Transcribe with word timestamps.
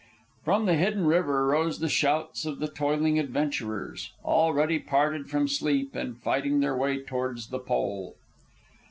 From 0.43 0.65
the 0.65 0.73
hidden 0.73 1.05
river 1.05 1.45
rose 1.45 1.77
the 1.77 1.87
shouts 1.87 2.43
of 2.43 2.57
the 2.57 2.67
toiling 2.67 3.19
adventurers, 3.19 4.11
already 4.25 4.79
parted 4.79 5.29
from 5.29 5.47
sleep 5.47 5.93
and 5.95 6.17
fighting 6.19 6.59
their 6.59 6.75
way 6.75 6.97
towards 7.03 7.49
the 7.49 7.59
Pole. 7.59 8.15